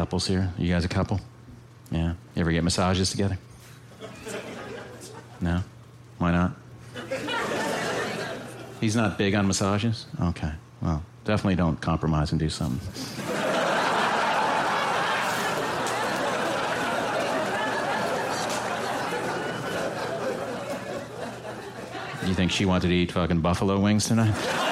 couples 0.00 0.26
here. 0.26 0.50
You 0.56 0.72
guys 0.72 0.86
a 0.86 0.88
couple? 0.88 1.20
Yeah. 1.90 2.14
You 2.34 2.40
ever 2.40 2.52
get 2.52 2.64
massages 2.64 3.10
together? 3.10 3.36
No? 5.42 5.62
Why 6.16 6.30
not? 6.30 6.52
He's 8.80 8.96
not 8.96 9.18
big 9.18 9.34
on 9.34 9.46
massages? 9.46 10.06
Okay. 10.18 10.52
Well, 10.80 11.02
definitely 11.26 11.56
don't 11.56 11.78
compromise 11.82 12.30
and 12.30 12.40
do 12.40 12.48
something. 12.48 12.80
You 22.26 22.34
think 22.34 22.52
she 22.52 22.64
wanted 22.64 22.88
to 22.88 22.94
eat 22.94 23.12
fucking 23.12 23.40
buffalo 23.40 23.78
wings 23.78 24.06
tonight? 24.06 24.69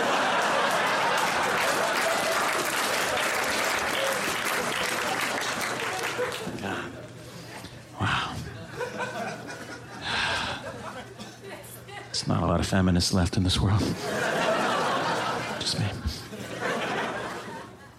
God. 6.61 6.93
Wow. 8.01 8.35
There's 12.07 12.27
not 12.27 12.43
a 12.43 12.47
lot 12.47 12.61
of 12.61 12.67
feminists 12.67 13.13
left 13.13 13.37
in 13.37 13.45
this 13.45 13.61
world. 13.61 13.81
Just 15.61 15.79
me. 15.79 15.87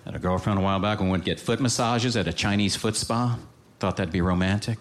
Had 0.05 0.15
a 0.15 0.19
girlfriend 0.19 0.59
a 0.59 0.61
while 0.61 0.79
back 0.79 0.99
and 0.99 1.09
went 1.09 1.23
get 1.23 1.39
foot 1.39 1.59
massages 1.59 2.17
at 2.17 2.27
a 2.27 2.33
Chinese 2.33 2.75
foot 2.75 2.95
spa. 2.95 3.37
Thought 3.79 3.97
that'd 3.97 4.11
be 4.11 4.21
romantic. 4.21 4.79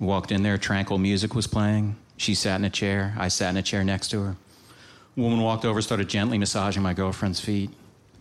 Walked 0.00 0.32
in 0.32 0.42
there, 0.42 0.58
tranquil 0.58 0.98
music 0.98 1.34
was 1.34 1.46
playing. 1.46 1.96
She 2.16 2.34
sat 2.34 2.56
in 2.56 2.64
a 2.64 2.70
chair. 2.70 3.14
I 3.16 3.28
sat 3.28 3.50
in 3.50 3.56
a 3.56 3.62
chair 3.62 3.84
next 3.84 4.08
to 4.08 4.22
her. 4.22 4.36
Woman 5.16 5.40
walked 5.40 5.64
over, 5.64 5.80
started 5.80 6.08
gently 6.08 6.38
massaging 6.38 6.82
my 6.82 6.94
girlfriend's 6.94 7.38
feet. 7.38 7.70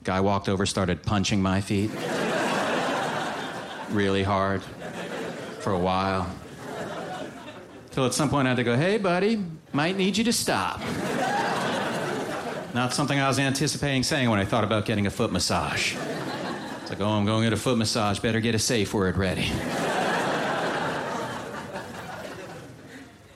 Guy 0.04 0.20
walked 0.20 0.50
over, 0.50 0.66
started 0.66 1.02
punching 1.02 1.42
my 1.42 1.62
feet. 1.62 1.90
Really 3.90 4.24
hard 4.24 4.62
for 5.60 5.72
a 5.72 5.80
while. 5.80 6.30
Till 7.92 8.06
at 8.06 8.14
some 8.14 8.30
point 8.30 8.48
I 8.48 8.52
had 8.52 8.58
to 8.58 8.64
go, 8.64 8.76
hey, 8.76 8.98
buddy, 8.98 9.44
might 9.72 9.96
need 9.98 10.18
you 10.18 10.24
to 10.24 10.34
stop. 10.34 10.80
Not 12.74 12.94
something 12.94 13.20
I 13.20 13.28
was 13.28 13.38
anticipating 13.38 14.02
saying 14.02 14.30
when 14.30 14.40
I 14.40 14.46
thought 14.46 14.64
about 14.64 14.86
getting 14.86 15.06
a 15.06 15.12
foot 15.12 15.32
massage. 15.32 15.96
It's 16.82 16.90
like, 16.90 17.02
oh, 17.02 17.10
I'm 17.10 17.26
going 17.26 17.44
to 17.44 17.50
get 17.50 17.54
a 17.54 17.62
foot 17.62 17.78
massage, 17.78 18.20
better 18.20 18.40
get 18.40 18.56
a 18.56 18.60
safe 18.60 18.94
word 18.94 19.16
ready. 19.16 19.52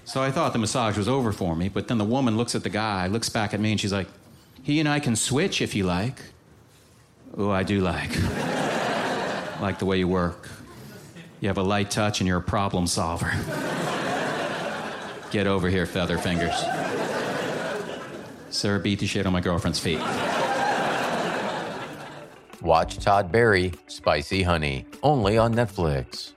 So 0.05 0.23
I 0.23 0.31
thought 0.31 0.53
the 0.53 0.59
massage 0.59 0.97
was 0.97 1.07
over 1.07 1.31
for 1.31 1.55
me, 1.55 1.69
but 1.69 1.87
then 1.87 1.97
the 1.97 2.05
woman 2.05 2.37
looks 2.37 2.55
at 2.55 2.63
the 2.63 2.69
guy, 2.69 3.07
looks 3.07 3.29
back 3.29 3.53
at 3.53 3.59
me, 3.59 3.71
and 3.71 3.79
she's 3.79 3.93
like, 3.93 4.07
He 4.63 4.79
and 4.79 4.89
I 4.89 4.99
can 4.99 5.15
switch 5.15 5.61
if 5.61 5.75
you 5.75 5.83
like. 5.83 6.19
Oh, 7.37 7.51
I 7.51 7.61
do 7.61 7.81
like. 7.81 8.09
Like 9.61 9.79
the 9.79 9.85
way 9.85 9.97
you 9.97 10.07
work. 10.07 10.49
You 11.39 11.47
have 11.49 11.57
a 11.57 11.63
light 11.63 11.91
touch 11.91 12.19
and 12.19 12.27
you're 12.27 12.39
a 12.39 12.41
problem 12.41 12.87
solver. 12.87 13.31
Get 15.31 15.45
over 15.45 15.69
here, 15.69 15.85
feather 15.85 16.17
fingers. 16.17 16.55
Sarah 18.49 18.79
beat 18.79 18.99
the 18.99 19.07
shit 19.07 19.25
on 19.25 19.33
my 19.33 19.41
girlfriend's 19.41 19.79
feet. 19.79 20.01
Watch 22.61 22.97
Todd 22.97 23.31
Barry, 23.31 23.73
Spicy 23.87 24.43
Honey, 24.43 24.85
only 25.03 25.37
on 25.37 25.53
Netflix. 25.53 26.33